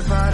[0.00, 0.29] if I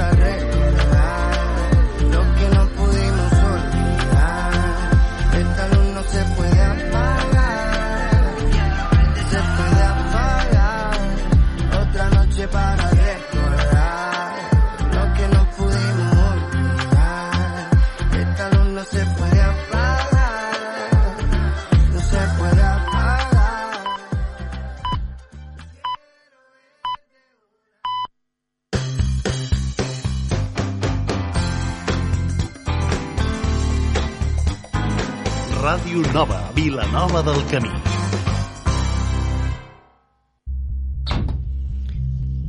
[35.67, 37.73] Ràdio Nova, Vilanova del Camí.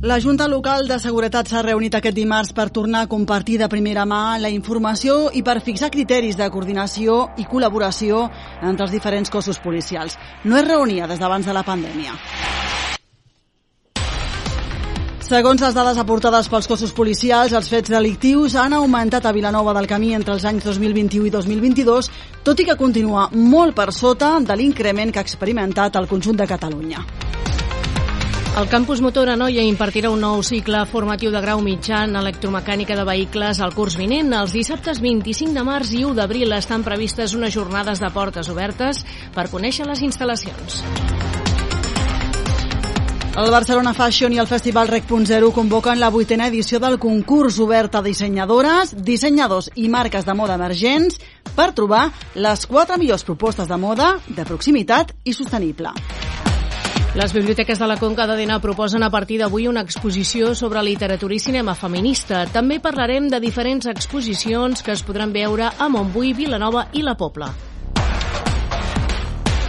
[0.02, 4.06] La Junta Local de Seguretat s'ha reunit aquest dimarts per tornar a compartir de primera
[4.06, 8.28] mà la informació i per fixar criteris de coordinació i col·laboració
[8.62, 10.14] entre els diferents cossos policials.
[10.44, 12.14] No es reunia des d'abans de la pandèmia.
[15.28, 19.84] Segons les dades aportades pels cossos policials, els fets delictius han augmentat a Vilanova del
[19.90, 22.08] Camí entre els anys 2021 i 2022,
[22.46, 26.48] tot i que continua molt per sota de l'increment que ha experimentat el conjunt de
[26.48, 27.04] Catalunya.
[28.56, 33.04] El campus Motor Anoia impartirà un nou cicle formatiu de grau mitjà en electromecànica de
[33.04, 34.32] vehicles al curs vinent.
[34.32, 39.04] Els dissabtes 25 de març i 1 d'abril estan previstes unes jornades de portes obertes
[39.36, 41.17] per conèixer les instal·lacions.
[43.38, 48.00] El Barcelona Fashion i el Festival Rec.0 convoquen la vuitena edició del concurs obert a
[48.02, 51.20] dissenyadores, dissenyadors i marques de moda emergents
[51.54, 55.94] per trobar les quatre millors propostes de moda de proximitat i sostenible.
[57.14, 61.38] Les biblioteques de la Conca d'Adena proposen a partir d'avui una exposició sobre literatura i
[61.38, 62.42] cinema feminista.
[62.50, 67.54] També parlarem de diferents exposicions que es podran veure a Montbui, Vilanova i la Pobla.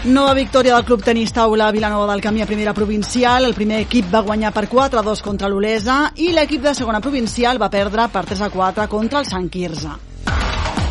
[0.05, 3.43] Nova victòria del Club Tenis Taula Vilanova del Camí a primera provincial.
[3.43, 7.01] El primer equip va guanyar per 4 a 2 contra l'Olesa i l'equip de segona
[7.03, 9.91] provincial va perdre per 3 a 4 contra el Sant Quirze.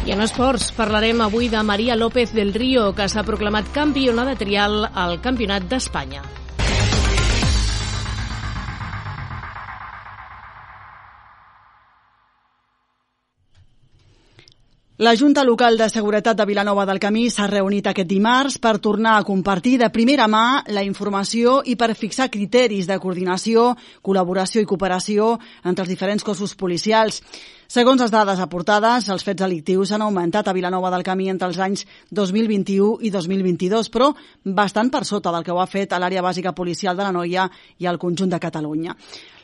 [0.05, 4.37] I en esports parlarem avui de Maria López del Río, que s'ha proclamat campiona de
[4.37, 6.38] trial al Campionat d'Espanya.
[15.01, 19.13] La Junta Local de Seguretat de Vilanova del Camí s'ha reunit aquest dimarts per tornar
[19.15, 24.67] a compartir de primera mà la informació i per fixar criteris de coordinació, col·laboració i
[24.67, 25.29] cooperació
[25.63, 27.23] entre els diferents cossos policials.
[27.69, 31.59] Segons les dades aportades, els fets delictius han augmentat a Vilanova del Camí entre els
[31.61, 31.83] anys
[32.17, 34.07] 2021 i 2022, però
[34.57, 37.45] bastant per sota del que ho ha fet a l'àrea bàsica policial de la Noia
[37.77, 38.95] i al conjunt de Catalunya.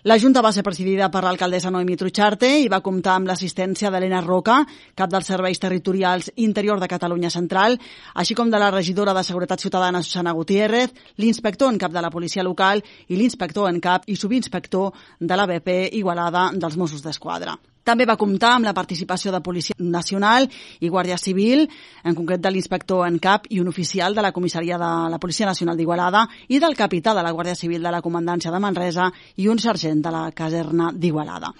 [0.08, 4.22] La Junta va ser presidida per l'alcaldessa Noemi Trucharte i va comptar amb l'assistència d'Helena
[4.24, 4.56] Roca,
[4.96, 7.76] cap dels serveis territorials interior de Catalunya Central,
[8.14, 12.08] així com de la regidora de Seguretat Ciutadana Susana Gutiérrez, l'inspector en cap de la
[12.08, 17.60] policia local i l'inspector en cap i subinspector de la BP Igualada dels Mossos d'Esquadra.
[17.84, 20.48] També va comptar amb la participació de Policia Nacional
[20.80, 21.66] i Guàrdia Civil,
[22.02, 25.46] en concret de l'inspector en cap i un oficial de la comissaria de la Policia
[25.46, 29.48] Nacional d'Igualada i del capità de la Guàrdia Civil de la Comandància de Manresa i
[29.52, 31.52] un sergent de la caserna d'Igualada.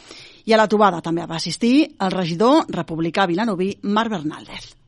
[0.45, 4.84] I a la trobada també va assistir el regidor republicà vilanoví Marc Bernaldez.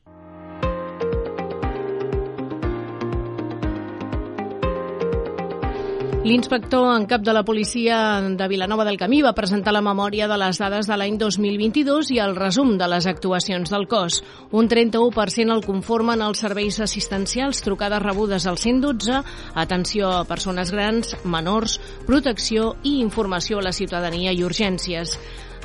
[6.26, 10.34] L'inspector en cap de la policia de Vilanova del Camí va presentar la memòria de
[10.42, 14.24] les dades de l'any 2022 i el resum de les actuacions del cos.
[14.50, 19.22] Un 31% el conformen els serveis assistencials, trucades rebudes al 112,
[19.54, 21.78] atenció a persones grans, menors,
[22.10, 25.14] protecció i informació a la ciutadania i urgències.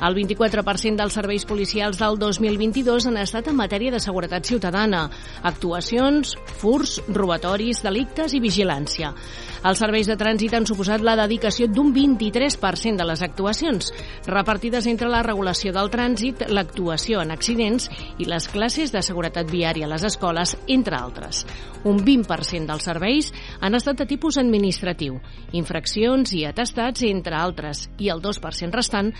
[0.02, 5.04] El 24% dels serveis policials del 2022 han estat en matèria de seguretat ciutadana,
[5.46, 9.12] actuacions, furs, robatoris, delictes i vigilància.
[9.62, 13.92] Els serveis de trànsit han suposat la dedicació d'un 23% de les actuacions,
[14.26, 17.86] repartides entre la regulació del trànsit, l'actuació en accidents
[18.18, 21.44] i les classes de seguretat viària a les escoles, entre altres.
[21.86, 23.30] Un 20% dels serveis
[23.60, 25.20] han estat de tipus administratiu,
[25.54, 29.14] infraccions i atestats, entre altres, i el 2% restant,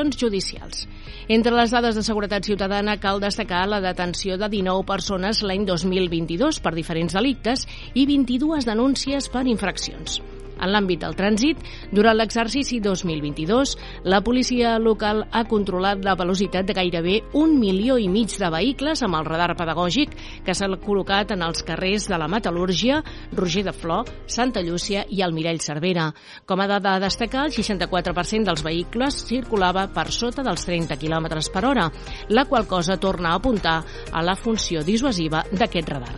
[0.00, 0.88] actuacions judicials.
[1.28, 6.60] Entre les dades de seguretat ciutadana cal destacar la detenció de 19 persones l'any 2022
[6.60, 10.20] per diferents delictes i 22 denúncies per infraccions.
[10.60, 11.60] En l'àmbit del trànsit,
[11.92, 18.08] durant l'exercici 2022, la policia local ha controlat la velocitat de gairebé un milió i
[18.08, 20.14] mig de vehicles amb el radar pedagògic
[20.44, 23.00] que s'ha col·locat en els carrers de la Metal·lúrgia,
[23.32, 26.10] Roger de Flor, Santa Llúcia i el Mirell Cervera.
[26.46, 31.40] Com a dada a destacar, el 64% dels vehicles circulava per sota dels 30 km
[31.52, 31.88] per hora,
[32.28, 33.80] la qual cosa torna a apuntar
[34.12, 36.16] a la funció dissuasiva d'aquest radar.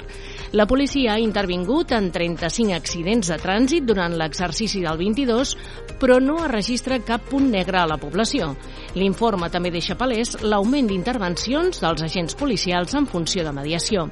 [0.53, 5.55] La policia ha intervingut en 35 accidents de trànsit durant l'exercici del 22,
[5.97, 8.51] però no es registra cap punt negre a la població.
[8.93, 14.11] L'informe també deixa palès l'augment d'intervencions dels agents policials en funció de mediació.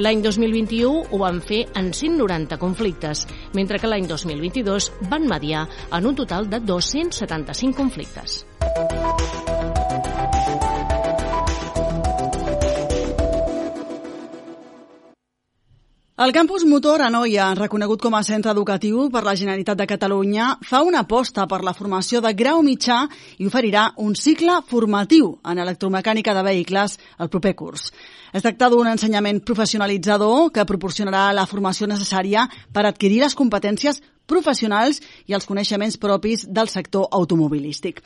[0.00, 6.08] L'any 2021 ho van fer en 190 conflictes, mentre que l'any 2022 van mediar en
[6.08, 8.46] un total de 275 conflictes.
[16.22, 20.44] El campus Motor a Noia, reconegut com a centre educatiu per la Generalitat de Catalunya,
[20.62, 23.00] fa una aposta per la formació de grau mitjà
[23.42, 27.90] i oferirà un cicle formatiu en electromecànica de vehicles el proper curs.
[28.30, 35.00] Es tracta d'un ensenyament professionalitzador que proporcionarà la formació necessària per adquirir les competències professionals
[35.26, 38.00] i els coneixements propis del sector automobilístic.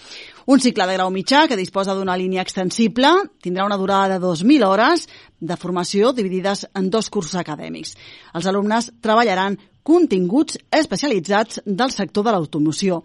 [0.46, 4.66] Un cicle de grau mitjà que disposa d'una línia extensible, tindrà una durada de 2.000
[4.66, 5.06] hores
[5.40, 7.96] de formació dividides en dos cursos acadèmics.
[8.34, 13.04] Els alumnes treballaran continguts especialitzats del sector de l'automoció.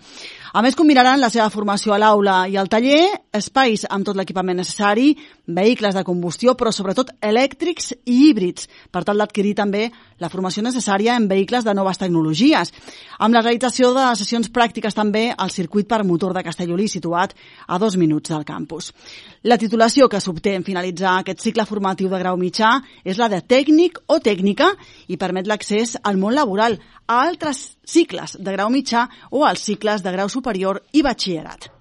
[0.57, 3.03] A més, combinaran la seva formació a l'aula i al taller,
[3.37, 5.11] espais amb tot l'equipament necessari,
[5.56, 9.88] vehicles de combustió, però sobretot elèctrics i híbrids, per tal d'adquirir també
[10.21, 12.74] la formació necessària en vehicles de noves tecnologies,
[13.19, 17.36] amb la realització de sessions pràctiques també al circuit per motor de Castellolí, situat
[17.68, 18.92] a dos minuts del campus.
[19.44, 23.42] La titulació que s'obté en finalitzar aquest cicle formatiu de grau mitjà és la de
[23.42, 24.71] tècnic o tècnica
[25.07, 26.77] i permet l'accés al món laboral
[27.07, 31.81] a altres cicles de grau mitjà o als cicles de grau superior i batxillerat.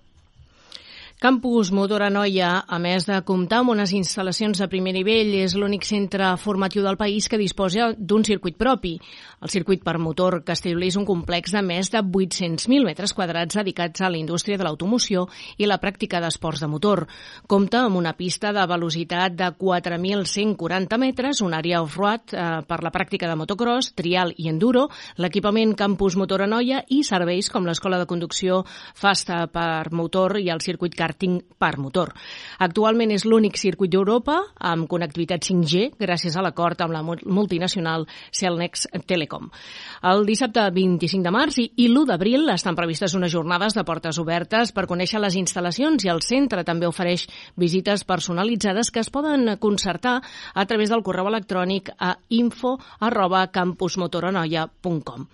[1.21, 5.85] Campus Motor Anoia, a més de comptar amb unes instal·lacions de primer nivell, és l'únic
[5.85, 8.95] centre formatiu del país que disposa d'un circuit propi.
[9.41, 14.03] El circuit per motor Castellolí és un complex de més de 800.000 metres quadrats dedicats
[14.05, 15.23] a la indústria de l'automoció
[15.57, 17.07] i la pràctica d'esports de motor.
[17.49, 22.93] Compta amb una pista de velocitat de 4.140 metres, una àrea off-road eh, per la
[22.93, 28.09] pràctica de motocross, trial i enduro, l'equipament Campus Motor Anoia i serveis com l'escola de
[28.11, 28.61] conducció
[28.93, 32.13] Fasta per motor i el circuit karting per motor.
[32.61, 38.05] Actualment és l'únic circuit d'Europa amb connectivitat 5G gràcies a l'acord amb la multinacional
[38.37, 39.30] Cellnex Telecom.
[40.11, 44.19] El dissabte 25 de març i, i l'1 d'abril estan previstes unes jornades de portes
[44.23, 49.57] obertes per conèixer les instal·lacions i el centre també ofereix visites personalitzades que es poden
[49.61, 50.21] concertar
[50.55, 55.27] a través del correu electrònic a info arroba campusmotoranoia.com.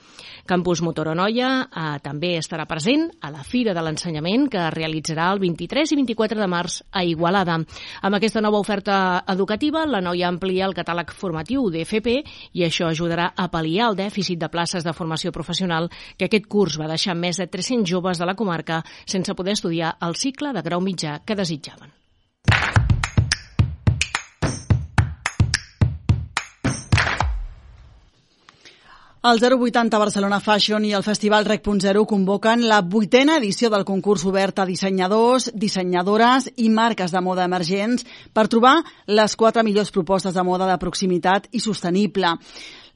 [0.47, 5.43] Campus Motoranoia eh, també estarà present a la Fira de l'Ensenyament que es realitzarà el
[5.43, 7.59] 23 23 i 24 de març a Igualada.
[8.03, 12.17] Amb aquesta nova oferta educativa, la noia amplia el catàleg formatiu d'FP
[12.57, 16.79] i això ajudarà a pal·liar el dèficit de places de formació professional que aquest curs
[16.81, 20.65] va deixar més de 300 joves de la comarca sense poder estudiar el cicle de
[20.67, 22.06] grau mitjà que desitjaven.
[29.27, 34.61] El 080 Barcelona Fashion i el Festival Rec.0 convoquen la vuitena edició del concurs obert
[34.63, 38.77] a dissenyadors, dissenyadores i marques de moda emergents per trobar
[39.11, 42.37] les quatre millors propostes de moda de proximitat i sostenible.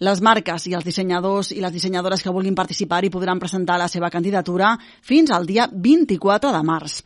[0.07, 3.91] Les marques i els dissenyadors i les dissenyadores que vulguin participar hi podran presentar la
[3.91, 7.01] seva candidatura fins al dia 24 de març.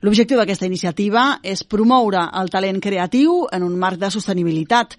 [0.00, 4.96] L'objectiu d'aquesta iniciativa és promoure el talent creatiu en un marc de sostenibilitat.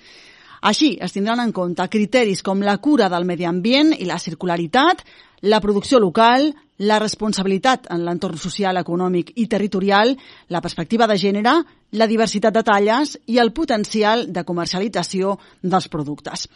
[0.66, 5.04] Així, es tindran en compte criteris com la cura del medi ambient i la circularitat,
[5.46, 6.48] la producció local,
[6.90, 10.16] la responsabilitat en l'entorn social, econòmic i territorial,
[10.50, 11.54] la perspectiva de gènere,
[11.94, 16.48] la diversitat de talles i el potencial de comercialització dels productes.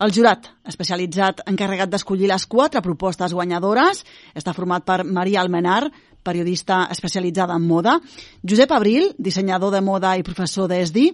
[0.00, 5.90] El jurat, especialitzat encarregat d'escollir les quatre propostes guanyadores, està format per Maria Almenar,
[6.22, 8.00] periodista especialitzada en moda,
[8.42, 11.06] Josep Abril, dissenyador de moda i professor d'ESDI,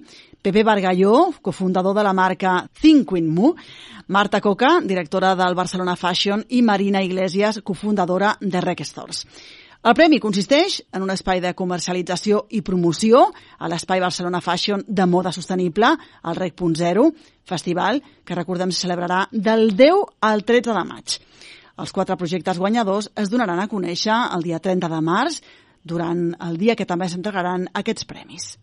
[0.43, 3.55] Pepe Bargalló, cofundador de la marca Thinkwin Mu,
[4.09, 9.27] Marta Coca, directora del Barcelona Fashion i Marina Iglesias, cofundadora de Rec Stores.
[9.87, 13.21] El premi consisteix en un espai de comercialització i promoció
[13.59, 15.93] a l'espai Barcelona Fashion de moda sostenible,
[16.27, 17.05] el REC.0,
[17.47, 21.19] festival que recordem se celebrarà del 10 al 13 de maig.
[21.77, 25.43] Els quatre projectes guanyadors es donaran a conèixer el dia 30 de març,
[25.85, 28.55] durant el dia que també s'entregaran aquests premis.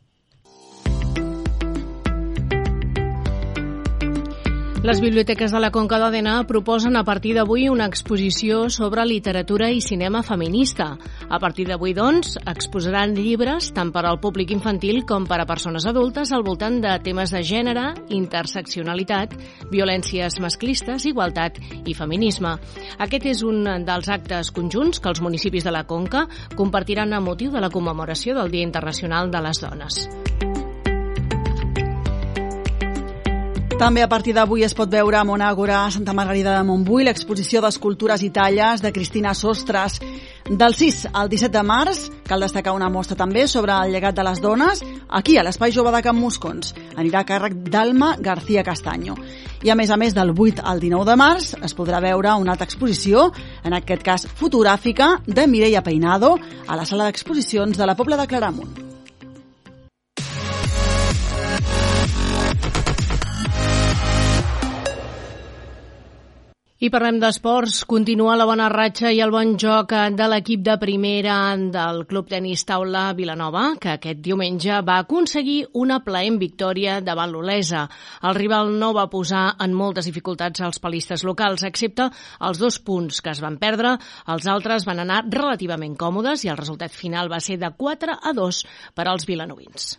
[4.84, 9.80] Les biblioteques de la Conca d'Òdena proposen a partir d'avui una exposició sobre literatura i
[9.80, 10.98] cinema feminista.
[11.30, 15.88] A partir d'avui, doncs, exposaran llibres tant per al públic infantil com per a persones
[15.88, 19.38] adultes al voltant de temes de gènere, interseccionalitat,
[19.72, 22.58] violències masclistes, igualtat i feminisme.
[23.00, 26.28] Aquest és un dels actes conjunts que els municipis de la Conca
[26.60, 30.04] compartiran a motiu de la commemoració del Dia Internacional de les Dones.
[33.84, 38.22] També a partir d'avui es pot veure a Monàgora, Santa Margarida de Montbui, l'exposició d'escultures
[38.24, 39.98] i talles de Cristina Sostres.
[40.48, 44.24] Del 6 al 17 de març cal destacar una mostra també sobre el llegat de
[44.24, 46.72] les dones aquí a l'Espai Jove de Can Moscons.
[46.96, 49.18] Anirà a càrrec d'Alma García Castaño.
[49.68, 52.56] I a més a més del 8 al 19 de març es podrà veure una
[52.56, 53.34] altra exposició,
[53.68, 56.38] en aquest cas fotogràfica, de Mireia Peinado
[56.68, 58.83] a la sala d'exposicions de la Pobla de Claramunt.
[66.84, 67.86] I parlem d'esports.
[67.88, 72.66] Continua la bona ratxa i el bon joc de l'equip de primera del Club Tenis
[72.68, 77.86] Taula Vilanova, que aquest diumenge va aconseguir una plaent victòria davant l'Olesa.
[78.28, 82.12] El rival no va posar en moltes dificultats als palistes locals, excepte
[82.44, 83.96] els dos punts que es van perdre.
[84.28, 88.40] Els altres van anar relativament còmodes i el resultat final va ser de 4 a
[88.44, 89.94] 2 per als vilanovins.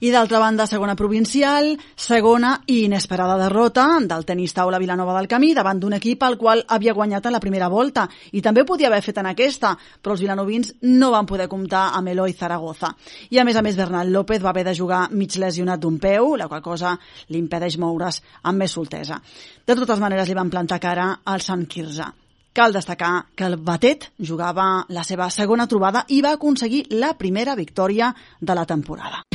[0.00, 5.50] I d'altra banda, segona provincial, segona i inesperada derrota del tenis taula Vilanova del Camí
[5.52, 9.02] davant d'un equip al qual havia guanyat en la primera volta i també podia haver
[9.04, 12.94] fet en aquesta, però els vilanovins no van poder comptar amb Eloi Zaragoza.
[13.28, 16.32] I a més a més, Bernat López va haver de jugar mig lesionat d'un peu,
[16.32, 16.94] la qual cosa
[17.28, 19.20] li impedeix moure's amb més soltesa.
[19.66, 22.08] De totes maneres, li van plantar cara al Sant Quirze.
[22.56, 27.54] Cal destacar que el Batet jugava la seva segona trobada i va aconseguir la primera
[27.54, 29.26] victòria de la temporada.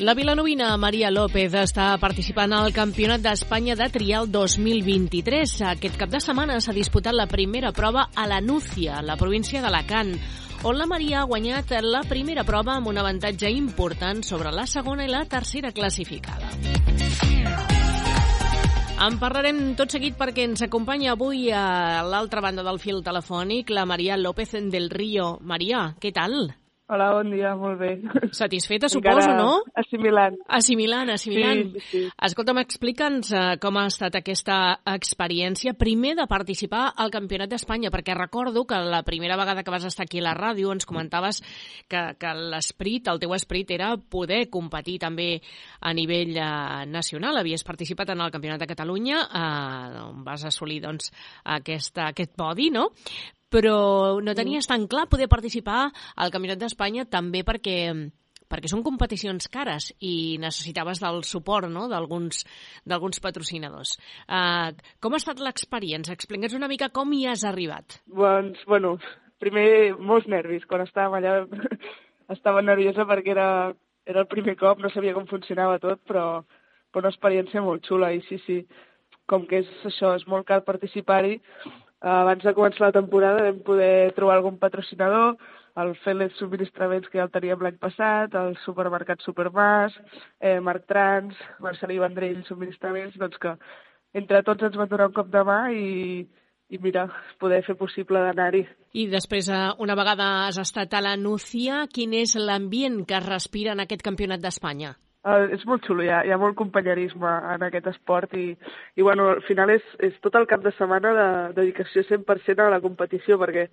[0.00, 5.52] La vilanovina Maria López està participant al Campionat d'Espanya de Trial 2023.
[5.74, 10.14] Aquest cap de setmana s'ha disputat la primera prova a la Núcia, la província d'Alacant,
[10.64, 15.04] on la Maria ha guanyat la primera prova amb un avantatge important sobre la segona
[15.04, 16.48] i la tercera classificada.
[19.04, 23.84] En parlarem tot seguit perquè ens acompanya avui a l'altra banda del fil telefònic la
[23.84, 25.34] Maria López del Río.
[25.44, 26.54] Maria, què tal?
[26.90, 27.90] Hola, bon dia, molt bé.
[28.34, 29.60] Satisfeta, suposo, Encara no?
[29.78, 30.34] Assimilant.
[30.50, 31.60] Assimilant, assimilant.
[31.76, 32.00] Sí, sí.
[32.26, 34.56] Escolta'm, explica'ns uh, com ha estat aquesta
[34.90, 39.86] experiència, primer de participar al Campionat d'Espanya, perquè recordo que la primera vegada que vas
[39.86, 41.44] estar aquí a la ràdio ens comentaves
[41.86, 45.36] que, que l'esperit, el teu esperit, era poder competir també
[45.78, 47.38] a nivell uh, nacional.
[47.38, 51.14] Havies participat en el Campionat de Catalunya, uh, on vas assolir doncs,
[51.60, 52.90] aquesta, aquest podi, no?
[53.50, 57.92] Però no tenies tan clar poder participar al Campionat d'Espanya també perquè
[58.50, 61.86] perquè són competicions cares i necessitaves del suport no?
[61.90, 62.42] d'alguns
[62.82, 63.94] d'alguns patrocinadors.
[64.26, 66.16] Uh, com ha estat l'experiència?
[66.18, 68.00] Explica'ns una mica com hi has arribat.
[68.10, 68.96] Doncs, bueno,
[69.42, 70.66] primer molts nervis.
[70.66, 71.36] Quan estàvem allà
[72.36, 73.48] estava nerviosa perquè era,
[74.06, 76.42] era el primer cop, no sabia com funcionava tot, però,
[76.90, 78.60] però una experiència molt xula i sí, sí,
[79.30, 81.38] com que és això, és molt car participar-hi,
[82.00, 85.36] abans de començar la temporada vam poder trobar algun patrocinador,
[85.76, 89.94] el Félix Subministraments, que ja el teníem l'any passat, el supermercat Supermas,
[90.40, 93.54] eh, Marc Trans, Marcelí Vendrell Subministraments, doncs que
[94.14, 96.24] entre tots ens van donar un cop de mà i,
[96.70, 97.06] i mira,
[97.38, 98.64] poder fer possible d'anar-hi.
[98.94, 103.28] I després, eh, una vegada has estat a la Núcia, quin és l'ambient que es
[103.28, 104.96] respira en aquest campionat d'Espanya?
[105.20, 108.54] Uh, és molt xulo, hi ha, hi ha molt companyerisme en aquest esport i,
[108.96, 111.26] i bueno, al final és, és tot el cap de setmana de
[111.58, 113.66] dedicació 100% a la competició perquè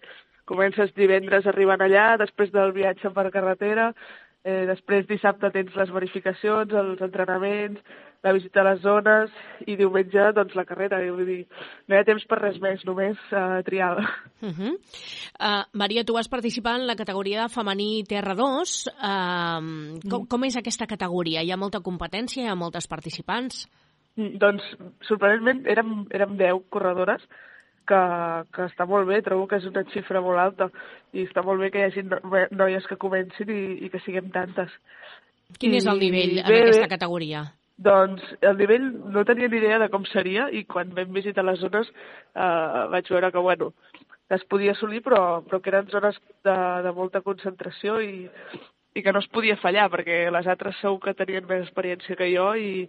[0.51, 3.93] comences divendres arribant allà, després del viatge per carretera,
[4.43, 7.79] eh, després dissabte tens les verificacions, els entrenaments,
[8.23, 9.31] la visita a les zones
[9.67, 10.99] i diumenge doncs la carrera.
[11.13, 11.39] Vull dir,
[11.87, 14.03] no hi ha temps per res més, només uh, trial.
[14.41, 14.73] Uh -huh.
[15.39, 18.87] uh, Maria, tu vas participar en la categoria de femení Terra 2.
[18.87, 21.41] Uh, com, com és aquesta categoria?
[21.41, 22.43] Hi ha molta competència?
[22.43, 23.67] Hi ha moltes participants?
[24.15, 24.63] Mm, doncs,
[25.01, 27.21] sorprenentment, érem, érem 10 corredores,
[27.87, 28.01] que,
[28.53, 30.69] que està molt bé, trobo que és una xifra molt alta
[31.13, 32.03] i està molt bé que hi hagi
[32.51, 34.73] noies que comencin i, i que siguem tantes.
[35.61, 37.45] Quin I, és el nivell bé, en aquesta categoria?
[37.77, 41.59] Doncs el nivell no tenia ni idea de com seria i quan vam visitar les
[41.61, 41.89] zones
[42.33, 43.73] eh, vaig veure que, bueno,
[44.33, 48.25] es podia assolir però, però que eren zones de, de molta concentració i,
[48.97, 52.31] i que no es podia fallar perquè les altres segur que tenien més experiència que
[52.33, 52.87] jo i,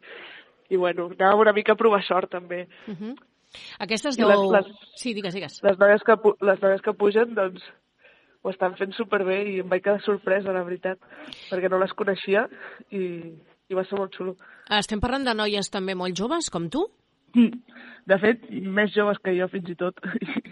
[0.73, 2.65] i bueno, anàvem una mica a provar sort també.
[2.89, 3.13] Uh -huh.
[3.85, 4.29] Aquestes deu...
[4.29, 5.61] les- les- Sí, digues, digues.
[5.63, 7.63] Les noies que, les noies que pugen, doncs,
[8.43, 10.99] ho estan fent superbé i em vaig quedar sorpresa, la veritat,
[11.51, 12.49] perquè no les coneixia
[12.91, 13.35] i,
[13.69, 14.35] i va ser molt xulo.
[14.79, 16.87] Estem parlant de noies també molt joves, com tu?
[18.09, 19.99] De fet, més joves que jo, fins i tot.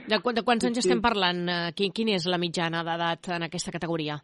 [0.06, 0.84] De, de quants anys Sí.
[0.84, 1.48] estem parlant?
[1.48, 4.20] Eh, Quin, quin és la mitjana d'edat en aquesta categoria?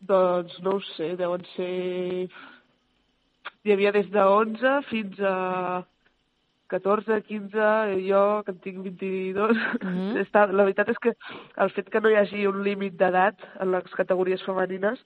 [0.00, 2.28] doncs no ho sé, deuen ser...
[3.64, 5.84] Hi havia des de 11 fins a
[6.72, 7.66] 14, 15,
[8.06, 9.58] jo que en tinc 22.
[9.82, 10.16] Mhm.
[10.22, 11.12] Està, la veritat és que
[11.60, 14.98] el fet que no hi hagi un límit d'edat en les categories femenines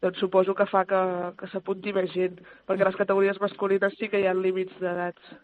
[0.00, 1.00] doncs suposo que fa que,
[1.38, 5.36] que s'apunti més gent, perquè les categories masculines sí que hi ha límits d'edats.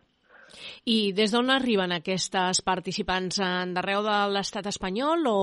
[0.86, 3.40] I des d'on arriben aquestes participants?
[3.75, 5.38] D'arreu de l'estat espanyol o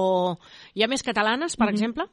[0.73, 1.73] hi ha més catalanes, per mm -hmm.
[1.73, 2.05] exemple?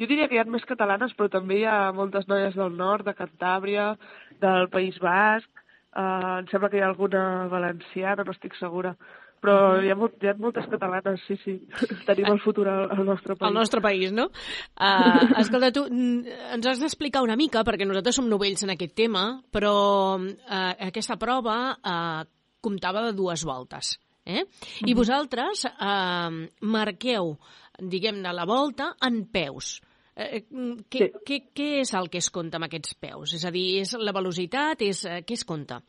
[0.00, 3.04] Jo diria que hi ha més catalanes, però també hi ha moltes noies del nord,
[3.06, 3.96] de Cantàbria,
[4.40, 5.48] del País Basc,
[5.94, 8.96] eh, em sembla que hi ha alguna valenciana, no estic segura
[9.44, 11.54] però hi ha, molt, hi ha moltes catalanes, sí, sí.
[12.08, 13.48] Tenim el futur al, al nostre país.
[13.50, 14.30] Al nostre país, no?
[14.74, 19.26] Uh, escolta, tu ens has d'explicar una mica, perquè nosaltres som novells en aquest tema,
[19.52, 19.74] però
[20.16, 22.24] uh, aquesta prova uh,
[22.64, 23.98] comptava de dues voltes.
[24.24, 24.40] Eh?
[24.40, 24.96] I mm -hmm.
[24.96, 26.32] vosaltres uh,
[26.64, 27.36] marqueu,
[27.78, 29.82] diguem-ne, la volta en peus.
[30.16, 30.44] Eh,
[30.90, 31.22] què, sí.
[31.26, 33.34] què, què és el que es compta amb aquests peus?
[33.34, 34.82] És a dir, és la velocitat?
[34.86, 35.80] És, eh, què es compta?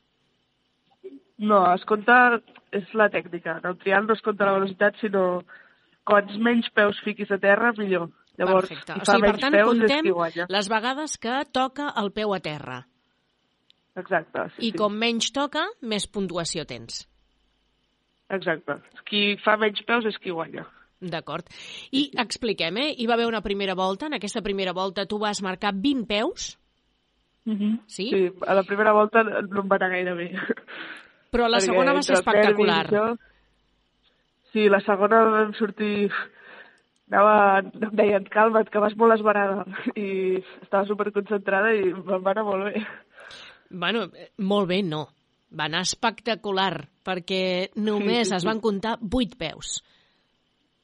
[1.38, 2.42] No, es compta,
[2.77, 3.60] és la tècnica.
[3.63, 5.25] El trial no es compta la velocitat, sinó
[6.05, 8.10] quants menys peus fiquis a terra, millor.
[8.36, 8.98] Llavors, Perfecte.
[9.00, 10.10] O sigui, per tant, peus, contem
[10.51, 12.82] les vegades que toca el peu a terra.
[13.96, 14.50] Exacte.
[14.55, 14.77] Sí, I sí.
[14.77, 17.05] com menys toca, més puntuació tens.
[18.36, 18.79] Exacte.
[19.08, 20.65] Qui fa menys peus és qui guanya.
[21.00, 21.48] D'acord.
[21.96, 22.91] I expliquem, eh?
[22.98, 24.10] Hi va haver una primera volta.
[24.10, 26.58] En aquesta primera volta tu vas marcar 20 peus.
[27.46, 27.55] Mhm.
[27.55, 27.79] -huh.
[27.88, 28.10] Sí?
[28.10, 30.32] Sí, a la primera volta no em va anar gaire bé.
[31.36, 32.86] Però la segona va ser espectacular.
[32.88, 33.06] Això,
[34.54, 36.10] sí, la segona vam sortir...
[37.06, 39.65] Anava, em deien, calma't, que vas molt esbarada.
[39.94, 42.82] I estava superconcentrada i em va anar molt bé.
[43.70, 44.08] Bueno,
[44.42, 45.04] molt bé, no.
[45.56, 47.44] Va anar espectacular, perquè
[47.77, 49.84] només sí, sí, es van comptar 8 peus.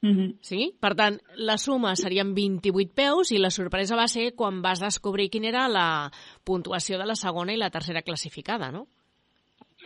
[0.01, 0.37] Mm -hmm.
[0.41, 0.75] Sí?
[0.79, 5.29] Per tant, la suma serien 28 peus i la sorpresa va ser quan vas descobrir
[5.29, 6.11] quina era la
[6.43, 8.87] puntuació de la segona i la tercera classificada, no?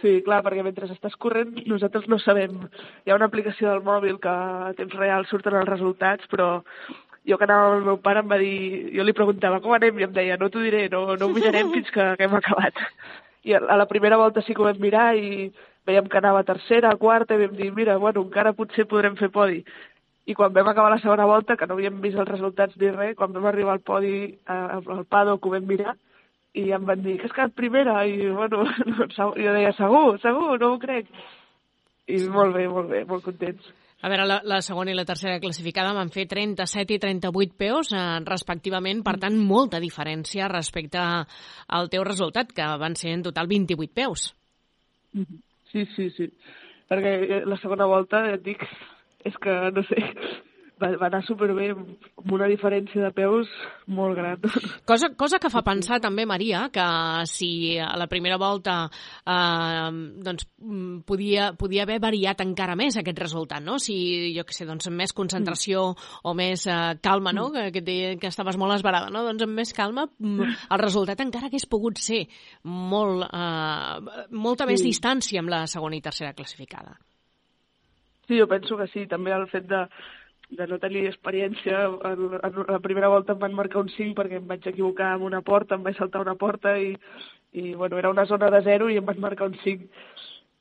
[0.02, 2.58] Sí, clar, perquè mentre estàs corrent nosaltres no sabem.
[3.06, 6.50] Hi ha una aplicació del mòbil que a temps real surten els resultats, però
[7.26, 8.92] jo que anava amb el meu pare em va dir...
[8.96, 11.72] Jo li preguntava com anem i em deia no t'ho diré, no, no ho mirarem
[11.74, 12.84] fins que, hem acabat.
[13.46, 15.50] I a la primera volta sí que ho vam mirar i
[15.86, 19.62] veiem que anava tercera, quarta, i vam dir, mira, bueno, encara potser podrem fer podi.
[20.26, 23.14] I quan vam acabar la segona volta, que no havíem vist els resultats ni res,
[23.18, 24.16] quan vam arribar al podi,
[24.50, 25.94] al paddock, ho vam mirar,
[26.56, 28.64] i em van dir que has quedat primera i bueno,
[29.18, 31.10] jo deia segur, segur, no ho crec
[32.08, 33.74] i molt bé, molt bé, molt contents.
[34.06, 37.90] A veure, la, la segona i la tercera classificada van fer 37 i 38 peus,
[37.96, 43.50] eh, respectivament, per tant, molta diferència respecte al teu resultat, que van ser en total
[43.50, 44.28] 28 peus.
[45.72, 46.30] Sí, sí, sí.
[46.92, 48.68] Perquè eh, la segona volta, et dic,
[49.26, 50.04] és que, no sé,
[50.82, 53.50] va, va anar superbé, amb una diferència de peus
[53.88, 54.42] molt gran.
[54.90, 56.86] Cosa, cosa que fa pensar també, Maria, que
[57.30, 59.90] si a la primera volta eh,
[60.26, 63.78] doncs, mm, podia, podia haver variat encara més aquest resultat, no?
[63.82, 63.96] Si,
[64.36, 66.20] jo què sé, doncs amb més concentració mm.
[66.30, 67.50] o més eh, calma, no?
[67.50, 67.56] Mm.
[67.56, 69.26] Que, que, deia que estaves molt esbarada, no?
[69.28, 72.26] Doncs amb més calma mm, el resultat encara hagués pogut ser
[72.64, 74.92] molt, eh, molta més sí.
[74.92, 76.98] distància amb la segona i tercera classificada.
[78.28, 79.06] Sí, jo penso que sí.
[79.10, 79.86] També el fet de,
[80.50, 81.86] de no tenir experiència.
[82.12, 85.28] En, en la primera volta em van marcar un 5 perquè em vaig equivocar amb
[85.30, 86.94] una porta, em vaig saltar una porta i,
[87.54, 89.90] i bueno, era una zona de zero i em van marcar un 5.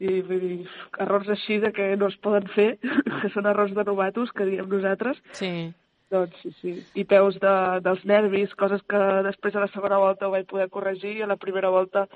[0.05, 0.57] I dir,
[1.01, 2.75] errors així de que no es poden fer,
[3.23, 5.21] que són errors de novatos, que diem nosaltres.
[5.39, 5.73] Sí.
[6.13, 6.73] Doncs sí, sí.
[7.01, 10.69] I peus de, dels nervis, coses que després a la segona volta ho vaig poder
[10.71, 12.07] corregir i a la primera volta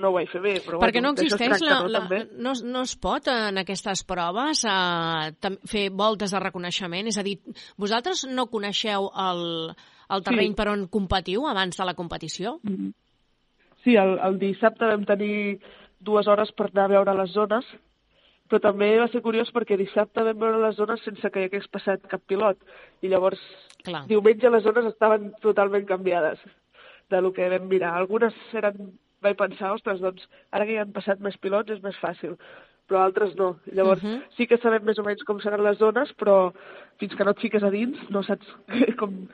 [0.00, 0.54] no ho vaig fer bé.
[0.64, 2.02] Però Perquè bueno, no existeix, la, la,
[2.42, 7.10] no, no es pot en aquestes proves eh, fer voltes de reconeixement?
[7.10, 7.36] És a dir,
[7.80, 9.44] vosaltres no coneixeu el,
[10.10, 10.58] el terreny sí.
[10.58, 12.58] per on competiu abans de la competició?
[12.62, 12.92] Mm -hmm.
[13.84, 15.60] Sí, el, el dissabte vam tenir
[16.00, 17.64] dues hores per anar a veure les zones,
[18.48, 21.68] però també va ser curiós perquè dissabte vam veure les zones sense que hi hagués
[21.68, 22.56] passat cap pilot,
[23.02, 23.40] i llavors
[23.84, 24.06] Clar.
[24.08, 26.38] diumenge les zones estaven totalment canviades
[27.10, 27.94] de lo que vam mirar.
[27.98, 31.96] Algunes eren vaig pensar, ostres, doncs ara que ja han passat més pilots és més
[32.02, 32.36] fàcil,
[32.88, 33.56] però altres no.
[33.72, 34.22] Llavors, uh -huh.
[34.36, 36.52] sí que sabem més o menys com seran les zones, però
[36.98, 38.46] fins que no et fiques a dins no saps
[39.00, 39.26] com,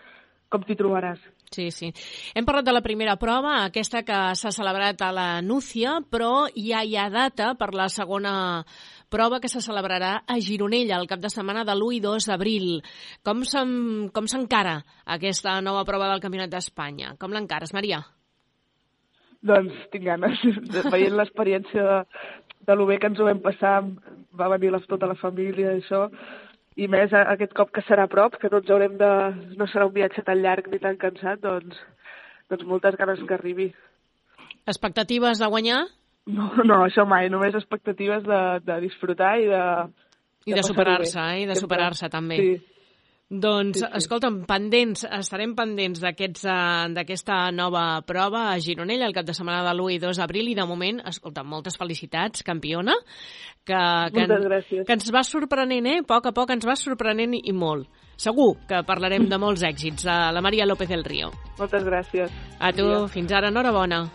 [0.49, 1.19] com t'hi trobaràs.
[1.51, 1.93] Sí, sí.
[2.35, 6.85] Hem parlat de la primera prova, aquesta que s'ha celebrat a la Núcia, però ja
[6.85, 8.65] hi ha data per la segona
[9.09, 12.83] prova que se celebrarà a Gironella el cap de setmana de l'1 i 2 d'abril.
[13.27, 17.17] Com s'encara aquesta nova prova del Campionat d'Espanya?
[17.19, 18.05] Com l'encares, Maria?
[19.47, 20.43] Doncs tinc ganes,
[20.95, 21.99] veient l'experiència de,
[22.69, 23.79] de lo bé que ens ho vam passar,
[24.37, 26.07] va venir la, tota la família i això,
[26.81, 29.13] i més aquest cop que serà a prop, que no ens haurem de...
[29.59, 31.81] no serà un viatge tan llarg ni tan cansat, doncs,
[32.53, 33.71] doncs moltes ganes que arribi.
[34.69, 35.81] Expectatives de guanyar?
[36.31, 39.65] No, no, això mai, només expectatives de, de disfrutar i de...
[40.49, 41.41] I de, de superar-se, eh?
[41.43, 42.39] I de superar-se també.
[42.41, 42.80] Sí,
[43.31, 49.25] Doncs, Sí, sí, escolta'm, pendents, estarem pendents eh, d'aquesta nova prova a Gironella el cap
[49.25, 52.97] de setmana de l'1 i 2 d'abril i de moment, escolta, moltes felicitats, campiona,
[53.63, 53.79] que,
[54.17, 54.83] que, gràcies.
[54.85, 55.99] que ens va sorprenent, eh?
[56.03, 57.87] A poc a poc ens va sorprenent i, molt.
[58.19, 61.31] Segur que parlarem de molts èxits, de la Maria López del Río.
[61.61, 62.35] Moltes gràcies.
[62.59, 63.15] A tu, Bon dia.
[63.15, 64.09] fins ara, enhorabona.